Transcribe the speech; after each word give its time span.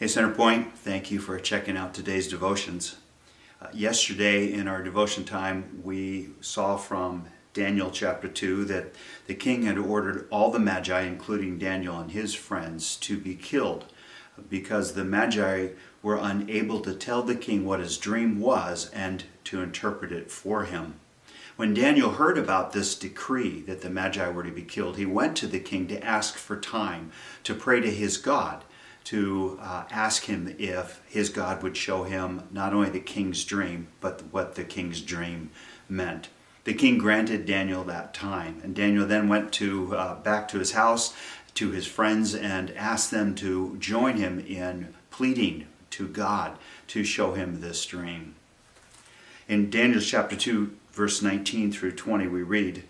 Hey, 0.00 0.06
Centerpoint, 0.06 0.72
thank 0.72 1.10
you 1.10 1.20
for 1.20 1.38
checking 1.38 1.76
out 1.76 1.92
today's 1.92 2.26
devotions. 2.26 2.96
Uh, 3.60 3.66
yesterday 3.74 4.50
in 4.50 4.66
our 4.66 4.82
devotion 4.82 5.24
time, 5.24 5.82
we 5.84 6.30
saw 6.40 6.78
from 6.78 7.26
Daniel 7.52 7.90
chapter 7.90 8.26
2 8.26 8.64
that 8.64 8.94
the 9.26 9.34
king 9.34 9.64
had 9.64 9.76
ordered 9.76 10.26
all 10.30 10.50
the 10.50 10.58
Magi, 10.58 11.02
including 11.02 11.58
Daniel 11.58 11.98
and 11.98 12.12
his 12.12 12.34
friends, 12.34 12.96
to 12.96 13.18
be 13.18 13.34
killed 13.34 13.92
because 14.48 14.94
the 14.94 15.04
Magi 15.04 15.72
were 16.02 16.16
unable 16.16 16.80
to 16.80 16.94
tell 16.94 17.22
the 17.22 17.36
king 17.36 17.66
what 17.66 17.80
his 17.80 17.98
dream 17.98 18.40
was 18.40 18.88
and 18.94 19.24
to 19.44 19.60
interpret 19.60 20.12
it 20.12 20.30
for 20.30 20.64
him. 20.64 20.94
When 21.56 21.74
Daniel 21.74 22.12
heard 22.12 22.38
about 22.38 22.72
this 22.72 22.94
decree 22.94 23.60
that 23.66 23.82
the 23.82 23.90
Magi 23.90 24.30
were 24.30 24.44
to 24.44 24.50
be 24.50 24.62
killed, 24.62 24.96
he 24.96 25.04
went 25.04 25.36
to 25.36 25.46
the 25.46 25.60
king 25.60 25.86
to 25.88 26.02
ask 26.02 26.36
for 26.36 26.56
time 26.56 27.12
to 27.44 27.54
pray 27.54 27.80
to 27.80 27.90
his 27.90 28.16
God 28.16 28.64
to 29.10 29.58
uh, 29.60 29.82
ask 29.90 30.26
him 30.26 30.54
if 30.56 31.02
his 31.08 31.30
God 31.30 31.64
would 31.64 31.76
show 31.76 32.04
him 32.04 32.44
not 32.52 32.72
only 32.72 32.90
the 32.90 33.00
king's 33.00 33.44
dream, 33.44 33.88
but 34.00 34.22
what 34.30 34.54
the 34.54 34.62
king's 34.62 35.00
dream 35.00 35.50
meant. 35.88 36.28
The 36.62 36.74
king 36.74 36.96
granted 36.96 37.44
Daniel 37.44 37.82
that 37.82 38.14
time, 38.14 38.60
and 38.62 38.72
Daniel 38.72 39.04
then 39.04 39.28
went 39.28 39.52
to 39.54 39.96
uh, 39.96 40.14
back 40.22 40.46
to 40.48 40.60
his 40.60 40.72
house 40.72 41.12
to 41.54 41.72
his 41.72 41.88
friends 41.88 42.36
and 42.36 42.70
asked 42.76 43.10
them 43.10 43.34
to 43.34 43.76
join 43.80 44.16
him 44.16 44.38
in 44.38 44.94
pleading 45.10 45.66
to 45.90 46.06
God 46.06 46.56
to 46.86 47.02
show 47.02 47.32
him 47.32 47.60
this 47.60 47.84
dream. 47.84 48.36
In 49.48 49.70
Daniel 49.70 50.00
chapter 50.00 50.36
2, 50.36 50.72
verse 50.92 51.20
19 51.20 51.72
through 51.72 51.96
20, 51.96 52.28
we 52.28 52.42
read 52.42 52.84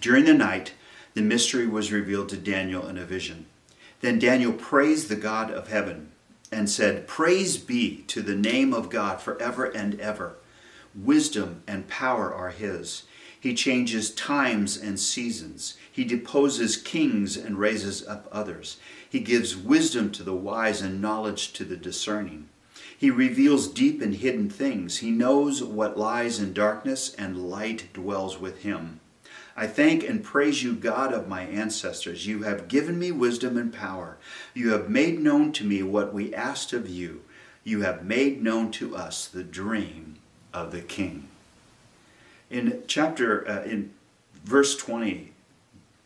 During 0.00 0.24
the 0.24 0.32
night, 0.32 0.72
the 1.12 1.20
mystery 1.20 1.66
was 1.66 1.92
revealed 1.92 2.30
to 2.30 2.38
Daniel 2.38 2.86
in 2.88 2.96
a 2.96 3.04
vision. 3.04 3.44
Then 4.00 4.18
Daniel 4.18 4.52
praised 4.52 5.08
the 5.08 5.16
God 5.16 5.50
of 5.50 5.68
heaven 5.68 6.12
and 6.50 6.68
said, 6.68 7.06
Praise 7.06 7.56
be 7.58 8.02
to 8.08 8.22
the 8.22 8.34
name 8.34 8.72
of 8.72 8.90
God 8.90 9.20
forever 9.20 9.64
and 9.64 10.00
ever. 10.00 10.36
Wisdom 10.94 11.62
and 11.66 11.86
power 11.86 12.34
are 12.34 12.50
his. 12.50 13.04
He 13.38 13.54
changes 13.54 14.10
times 14.10 14.76
and 14.76 15.00
seasons. 15.00 15.76
He 15.90 16.04
deposes 16.04 16.76
kings 16.76 17.36
and 17.36 17.58
raises 17.58 18.06
up 18.06 18.28
others. 18.30 18.78
He 19.08 19.20
gives 19.20 19.56
wisdom 19.56 20.10
to 20.12 20.22
the 20.22 20.34
wise 20.34 20.82
and 20.82 21.00
knowledge 21.00 21.52
to 21.54 21.64
the 21.64 21.76
discerning. 21.76 22.48
He 22.96 23.10
reveals 23.10 23.68
deep 23.68 24.02
and 24.02 24.14
hidden 24.14 24.50
things. 24.50 24.98
He 24.98 25.10
knows 25.10 25.62
what 25.62 25.96
lies 25.96 26.38
in 26.38 26.52
darkness, 26.52 27.14
and 27.14 27.48
light 27.50 27.90
dwells 27.94 28.38
with 28.38 28.62
him. 28.62 29.00
I 29.56 29.66
thank 29.66 30.02
and 30.04 30.22
praise 30.24 30.62
you, 30.62 30.74
God 30.74 31.12
of 31.12 31.28
my 31.28 31.42
ancestors. 31.42 32.26
You 32.26 32.42
have 32.42 32.68
given 32.68 32.98
me 32.98 33.12
wisdom 33.12 33.56
and 33.56 33.72
power. 33.72 34.16
You 34.54 34.72
have 34.72 34.88
made 34.88 35.20
known 35.20 35.52
to 35.52 35.64
me 35.64 35.82
what 35.82 36.14
we 36.14 36.34
asked 36.34 36.72
of 36.72 36.88
you. 36.88 37.22
You 37.64 37.82
have 37.82 38.04
made 38.04 38.42
known 38.42 38.70
to 38.72 38.96
us 38.96 39.26
the 39.26 39.44
dream 39.44 40.16
of 40.52 40.72
the 40.72 40.80
king. 40.80 41.28
In 42.48 42.82
chapter, 42.86 43.46
uh, 43.48 43.62
in 43.64 43.92
verse 44.44 44.76
20, 44.76 45.32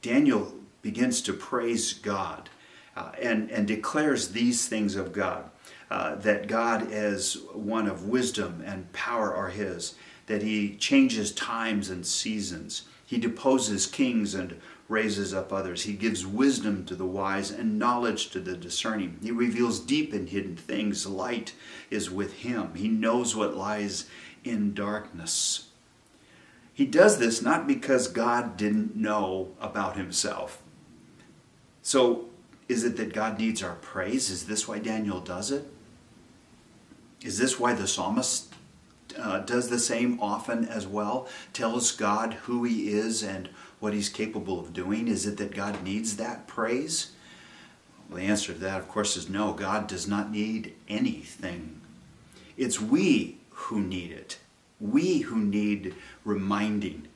Daniel 0.00 0.54
begins 0.82 1.20
to 1.22 1.32
praise 1.32 1.92
God 1.92 2.48
uh, 2.96 3.12
and, 3.20 3.50
and 3.50 3.66
declares 3.66 4.28
these 4.28 4.68
things 4.68 4.96
of 4.96 5.12
God. 5.12 5.50
Uh, 5.90 6.14
that 6.14 6.46
God 6.46 6.92
as 6.92 7.36
one 7.52 7.88
of 7.88 8.06
wisdom 8.06 8.62
and 8.64 8.92
power 8.92 9.34
are 9.34 9.48
his, 9.48 9.96
that 10.26 10.40
he 10.40 10.76
changes 10.76 11.32
times 11.32 11.90
and 11.90 12.06
seasons, 12.06 12.82
he 13.10 13.18
deposes 13.18 13.88
kings 13.88 14.34
and 14.34 14.60
raises 14.88 15.34
up 15.34 15.52
others. 15.52 15.82
He 15.82 15.94
gives 15.94 16.24
wisdom 16.24 16.84
to 16.84 16.94
the 16.94 17.04
wise 17.04 17.50
and 17.50 17.76
knowledge 17.76 18.30
to 18.30 18.38
the 18.38 18.56
discerning. 18.56 19.18
He 19.20 19.32
reveals 19.32 19.80
deep 19.80 20.12
and 20.12 20.28
hidden 20.28 20.54
things. 20.54 21.08
Light 21.08 21.52
is 21.90 22.08
with 22.08 22.34
him. 22.34 22.76
He 22.76 22.86
knows 22.86 23.34
what 23.34 23.56
lies 23.56 24.08
in 24.44 24.74
darkness. 24.74 25.70
He 26.72 26.86
does 26.86 27.18
this 27.18 27.42
not 27.42 27.66
because 27.66 28.06
God 28.06 28.56
didn't 28.56 28.94
know 28.94 29.48
about 29.60 29.96
himself. 29.96 30.62
So, 31.82 32.26
is 32.68 32.84
it 32.84 32.96
that 32.98 33.12
God 33.12 33.40
needs 33.40 33.60
our 33.60 33.74
praise? 33.74 34.30
Is 34.30 34.46
this 34.46 34.68
why 34.68 34.78
Daniel 34.78 35.18
does 35.18 35.50
it? 35.50 35.64
Is 37.24 37.38
this 37.38 37.58
why 37.58 37.74
the 37.74 37.88
psalmist 37.88 38.49
uh, 39.18 39.40
does 39.40 39.68
the 39.68 39.78
same 39.78 40.20
often 40.20 40.64
as 40.66 40.86
well, 40.86 41.28
tells 41.52 41.92
God 41.92 42.34
who 42.44 42.64
He 42.64 42.90
is 42.90 43.22
and 43.22 43.48
what 43.78 43.94
He's 43.94 44.08
capable 44.08 44.60
of 44.60 44.72
doing? 44.72 45.08
Is 45.08 45.26
it 45.26 45.36
that 45.38 45.54
God 45.54 45.82
needs 45.82 46.16
that 46.16 46.46
praise? 46.46 47.12
Well, 48.08 48.18
the 48.18 48.26
answer 48.26 48.52
to 48.52 48.58
that, 48.60 48.80
of 48.80 48.88
course, 48.88 49.16
is 49.16 49.28
no. 49.28 49.52
God 49.52 49.86
does 49.86 50.08
not 50.08 50.30
need 50.30 50.74
anything. 50.88 51.80
It's 52.56 52.80
we 52.80 53.38
who 53.50 53.80
need 53.80 54.10
it. 54.10 54.38
We 54.80 55.18
who 55.18 55.36
need 55.38 55.94
reminding. 56.24 57.06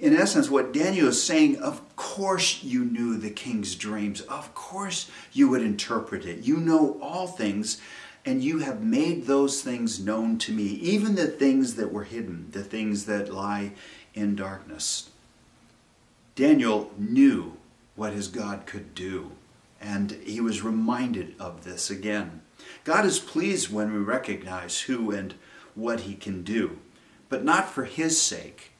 In 0.00 0.16
essence, 0.16 0.50
what 0.50 0.72
Daniel 0.72 1.08
is 1.08 1.22
saying, 1.22 1.56
of 1.60 1.94
course 1.94 2.64
you 2.64 2.84
knew 2.84 3.16
the 3.16 3.30
king's 3.30 3.76
dreams. 3.76 4.20
Of 4.22 4.54
course 4.54 5.10
you 5.32 5.48
would 5.50 5.62
interpret 5.62 6.24
it. 6.24 6.44
You 6.44 6.56
know 6.56 6.98
all 7.00 7.26
things 7.28 7.80
and 8.28 8.44
you 8.44 8.58
have 8.58 8.82
made 8.82 9.24
those 9.24 9.62
things 9.62 9.98
known 9.98 10.36
to 10.36 10.52
me, 10.52 10.64
even 10.64 11.14
the 11.14 11.26
things 11.26 11.76
that 11.76 11.90
were 11.90 12.04
hidden, 12.04 12.46
the 12.50 12.62
things 12.62 13.06
that 13.06 13.32
lie 13.32 13.72
in 14.12 14.36
darkness. 14.36 15.08
Daniel 16.34 16.92
knew 16.98 17.56
what 17.96 18.12
his 18.12 18.28
God 18.28 18.66
could 18.66 18.94
do, 18.94 19.32
and 19.80 20.12
he 20.12 20.42
was 20.42 20.62
reminded 20.62 21.34
of 21.40 21.64
this 21.64 21.88
again. 21.88 22.42
God 22.84 23.06
is 23.06 23.18
pleased 23.18 23.72
when 23.72 23.94
we 23.94 23.98
recognize 24.00 24.82
who 24.82 25.10
and 25.10 25.34
what 25.74 26.00
he 26.00 26.14
can 26.14 26.42
do, 26.42 26.78
but 27.30 27.44
not 27.44 27.70
for 27.70 27.84
his 27.84 28.20
sake, 28.20 28.72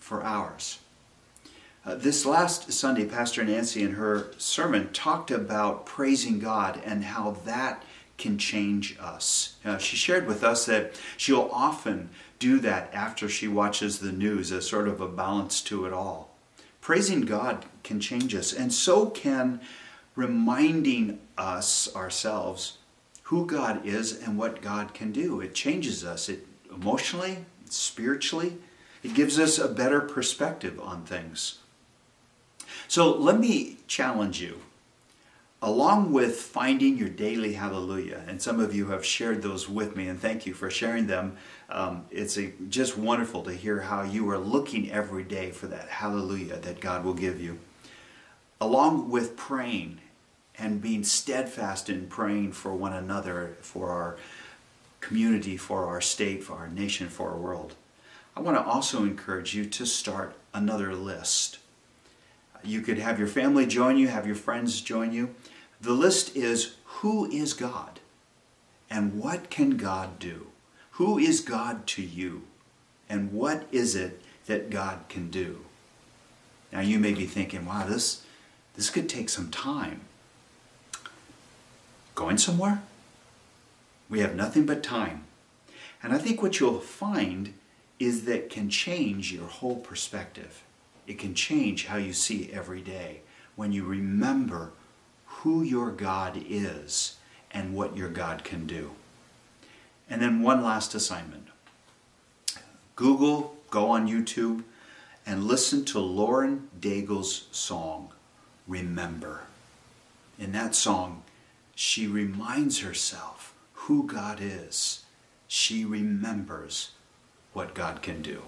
for 0.00 0.22
ours. 0.22 0.78
Uh, 1.84 1.96
this 1.96 2.24
last 2.24 2.72
Sunday, 2.72 3.04
Pastor 3.04 3.44
Nancy 3.44 3.82
in 3.82 3.92
her 3.92 4.32
sermon 4.38 4.90
talked 4.94 5.30
about 5.30 5.84
praising 5.84 6.38
God 6.38 6.80
and 6.82 7.04
how 7.04 7.36
that 7.44 7.84
can 8.18 8.38
change 8.38 8.96
us. 9.00 9.56
Uh, 9.64 9.78
she 9.78 9.96
shared 9.96 10.26
with 10.26 10.42
us 10.42 10.66
that 10.66 10.98
she'll 11.16 11.50
often 11.52 12.10
do 12.38 12.58
that 12.60 12.92
after 12.92 13.28
she 13.28 13.48
watches 13.48 13.98
the 13.98 14.12
news 14.12 14.52
as 14.52 14.68
sort 14.68 14.88
of 14.88 15.00
a 15.00 15.08
balance 15.08 15.60
to 15.62 15.86
it 15.86 15.92
all. 15.92 16.34
Praising 16.80 17.22
God 17.22 17.64
can 17.82 18.00
change 18.00 18.34
us, 18.34 18.52
and 18.52 18.72
so 18.72 19.06
can 19.06 19.60
reminding 20.14 21.18
us 21.36 21.94
ourselves 21.94 22.78
who 23.24 23.44
God 23.44 23.84
is 23.84 24.18
and 24.22 24.38
what 24.38 24.62
God 24.62 24.94
can 24.94 25.12
do. 25.12 25.40
It 25.40 25.54
changes 25.54 26.04
us 26.04 26.28
it 26.28 26.46
emotionally, 26.70 27.44
spiritually. 27.68 28.58
It 29.02 29.14
gives 29.14 29.38
us 29.38 29.58
a 29.58 29.68
better 29.68 30.00
perspective 30.00 30.80
on 30.80 31.04
things. 31.04 31.58
So 32.88 33.12
let 33.16 33.38
me 33.38 33.78
challenge 33.86 34.40
you 34.40 34.60
along 35.62 36.12
with 36.12 36.36
finding 36.36 36.98
your 36.98 37.08
daily 37.08 37.54
hallelujah, 37.54 38.22
and 38.28 38.40
some 38.40 38.60
of 38.60 38.74
you 38.74 38.88
have 38.88 39.04
shared 39.04 39.42
those 39.42 39.68
with 39.68 39.96
me, 39.96 40.08
and 40.08 40.20
thank 40.20 40.46
you 40.46 40.54
for 40.54 40.70
sharing 40.70 41.06
them. 41.06 41.36
Um, 41.70 42.04
it's 42.10 42.36
a, 42.36 42.52
just 42.68 42.98
wonderful 42.98 43.42
to 43.44 43.52
hear 43.52 43.80
how 43.80 44.02
you 44.02 44.28
are 44.30 44.38
looking 44.38 44.90
every 44.90 45.24
day 45.24 45.50
for 45.50 45.66
that 45.68 45.88
hallelujah 45.88 46.56
that 46.56 46.80
God 46.80 47.04
will 47.04 47.14
give 47.14 47.40
you. 47.40 47.58
Along 48.60 49.10
with 49.10 49.36
praying 49.36 50.00
and 50.58 50.80
being 50.80 51.04
steadfast 51.04 51.88
in 51.90 52.06
praying 52.06 52.52
for 52.52 52.74
one 52.74 52.92
another, 52.92 53.56
for 53.60 53.90
our 53.90 54.16
community, 55.00 55.56
for 55.56 55.86
our 55.86 56.00
state, 56.00 56.42
for 56.42 56.54
our 56.54 56.68
nation, 56.68 57.08
for 57.08 57.30
our 57.30 57.36
world. 57.36 57.74
I 58.36 58.40
want 58.40 58.56
to 58.56 58.64
also 58.64 59.04
encourage 59.04 59.54
you 59.54 59.64
to 59.66 59.86
start 59.86 60.34
another 60.52 60.94
list. 60.94 61.58
You 62.64 62.80
could 62.80 62.98
have 62.98 63.18
your 63.18 63.28
family 63.28 63.66
join 63.66 63.96
you, 63.96 64.08
have 64.08 64.26
your 64.26 64.36
friends 64.36 64.80
join 64.80 65.12
you. 65.12 65.34
The 65.80 65.92
list 65.92 66.36
is 66.36 66.76
who 66.84 67.30
is 67.30 67.52
God 67.52 68.00
and 68.90 69.18
what 69.18 69.50
can 69.50 69.76
God 69.76 70.18
do? 70.18 70.48
Who 70.92 71.18
is 71.18 71.40
God 71.40 71.86
to 71.88 72.02
you? 72.02 72.44
And 73.08 73.32
what 73.32 73.66
is 73.70 73.94
it 73.94 74.22
that 74.46 74.70
God 74.70 75.00
can 75.08 75.30
do? 75.30 75.64
Now 76.72 76.80
you 76.80 76.98
may 76.98 77.12
be 77.12 77.26
thinking, 77.26 77.66
wow, 77.66 77.86
this, 77.86 78.24
this 78.74 78.90
could 78.90 79.08
take 79.08 79.28
some 79.28 79.50
time. 79.50 80.00
Going 82.14 82.38
somewhere? 82.38 82.82
We 84.08 84.20
have 84.20 84.34
nothing 84.34 84.66
but 84.66 84.82
time. 84.82 85.24
And 86.02 86.12
I 86.12 86.18
think 86.18 86.42
what 86.42 86.60
you'll 86.60 86.80
find 86.80 87.54
is 87.98 88.24
that 88.24 88.50
can 88.50 88.70
change 88.70 89.32
your 89.32 89.46
whole 89.46 89.76
perspective. 89.76 90.62
It 91.06 91.18
can 91.18 91.34
change 91.34 91.86
how 91.86 91.96
you 91.96 92.12
see 92.12 92.50
every 92.52 92.80
day 92.80 93.20
when 93.54 93.72
you 93.72 93.84
remember 93.84 94.72
who 95.26 95.62
your 95.62 95.90
God 95.90 96.42
is 96.48 97.16
and 97.50 97.74
what 97.74 97.96
your 97.96 98.08
God 98.08 98.44
can 98.44 98.66
do. 98.66 98.92
And 100.08 100.20
then 100.20 100.42
one 100.42 100.62
last 100.62 100.94
assignment. 100.94 101.48
Google, 102.94 103.56
go 103.70 103.90
on 103.90 104.08
YouTube, 104.08 104.64
and 105.26 105.44
listen 105.44 105.84
to 105.86 105.98
Lauren 105.98 106.68
Daigle's 106.78 107.48
song, 107.50 108.12
Remember. 108.66 109.42
In 110.38 110.52
that 110.52 110.74
song, 110.74 111.22
she 111.74 112.06
reminds 112.06 112.80
herself 112.80 113.54
who 113.72 114.06
God 114.06 114.38
is. 114.40 115.04
She 115.46 115.84
remembers 115.84 116.92
what 117.52 117.74
God 117.74 118.02
can 118.02 118.22
do. 118.22 118.42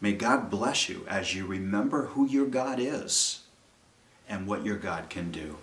May 0.00 0.12
God 0.12 0.50
bless 0.50 0.88
you 0.88 1.06
as 1.08 1.34
you 1.34 1.46
remember 1.46 2.06
who 2.06 2.26
your 2.26 2.46
God 2.46 2.78
is 2.78 3.40
and 4.28 4.46
what 4.46 4.64
your 4.64 4.76
God 4.76 5.08
can 5.08 5.30
do. 5.30 5.56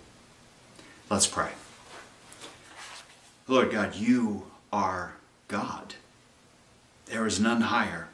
Let's 1.08 1.26
pray. 1.26 1.50
Lord 3.46 3.70
God, 3.70 3.94
you 3.94 4.46
are 4.72 5.14
God. 5.48 5.94
There 7.06 7.26
is 7.26 7.38
none 7.38 7.62
higher. 7.62 8.08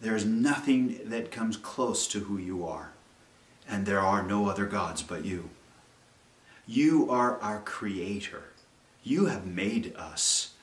There 0.00 0.16
is 0.16 0.24
nothing 0.24 1.00
that 1.04 1.30
comes 1.30 1.56
close 1.56 2.06
to 2.08 2.20
who 2.20 2.38
you 2.38 2.66
are. 2.66 2.92
And 3.68 3.84
there 3.84 4.00
are 4.00 4.22
no 4.22 4.48
other 4.48 4.66
gods 4.66 5.02
but 5.02 5.24
you. 5.24 5.50
You 6.66 7.10
are 7.10 7.38
our 7.40 7.60
creator. 7.60 8.44
You 9.02 9.26
have 9.26 9.46
made 9.46 9.94
us. 9.96 10.54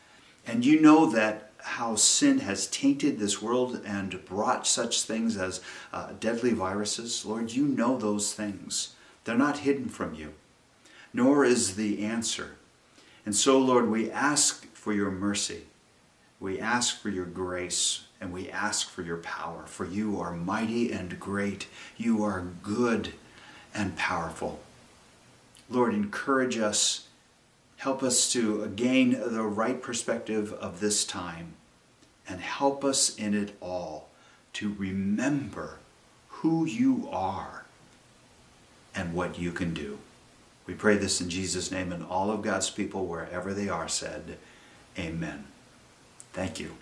And 0.45 0.65
you 0.65 0.79
know 0.79 1.05
that 1.07 1.46
how 1.67 1.95
sin 1.95 2.39
has 2.39 2.67
tainted 2.67 3.19
this 3.19 3.41
world 3.41 3.81
and 3.85 4.23
brought 4.25 4.65
such 4.65 5.03
things 5.03 5.37
as 5.37 5.61
uh, 5.93 6.13
deadly 6.19 6.51
viruses. 6.51 7.25
Lord, 7.25 7.51
you 7.51 7.65
know 7.65 7.97
those 7.97 8.33
things. 8.33 8.95
They're 9.23 9.37
not 9.37 9.59
hidden 9.59 9.89
from 9.89 10.13
you, 10.13 10.33
nor 11.13 11.43
is 11.43 11.75
the 11.75 12.03
answer. 12.05 12.55
And 13.25 13.35
so, 13.35 13.59
Lord, 13.59 13.89
we 13.89 14.09
ask 14.09 14.65
for 14.73 14.93
your 14.93 15.11
mercy. 15.11 15.63
We 16.39 16.59
ask 16.59 16.97
for 16.99 17.09
your 17.09 17.25
grace 17.25 18.05
and 18.21 18.31
we 18.31 18.49
ask 18.49 18.89
for 18.89 19.01
your 19.01 19.17
power, 19.17 19.65
for 19.65 19.85
you 19.85 20.19
are 20.19 20.33
mighty 20.33 20.91
and 20.91 21.19
great. 21.19 21.67
You 21.97 22.23
are 22.23 22.47
good 22.63 23.13
and 23.73 23.95
powerful. 23.95 24.59
Lord, 25.69 25.93
encourage 25.93 26.57
us. 26.57 27.07
Help 27.77 28.03
us 28.03 28.31
to 28.33 28.68
gain 28.69 29.12
the 29.12 29.44
right 29.44 29.81
perspective 29.81 30.51
of 30.53 30.79
this 30.79 31.06
time 31.06 31.53
and 32.27 32.41
help 32.41 32.83
us 32.83 33.15
in 33.15 33.33
it 33.33 33.56
all 33.62 34.09
to 34.53 34.74
remember 34.77 35.77
who 36.29 36.65
you 36.65 37.07
are 37.12 37.65
and 38.95 39.13
what 39.13 39.38
you 39.38 39.51
can 39.51 39.74
do. 39.74 40.00
We 40.65 40.74
pray 40.74 40.97
this 40.97 41.21
in 41.21 41.29
Jesus' 41.29 41.71
name 41.71 41.91
and 41.91 42.03
all 42.03 42.29
of 42.31 42.41
God's 42.41 42.69
people, 42.69 43.06
wherever 43.06 43.53
they 43.53 43.69
are, 43.69 43.88
said, 43.88 44.38
Amen. 44.97 45.45
Thank 46.33 46.59
you. 46.59 46.77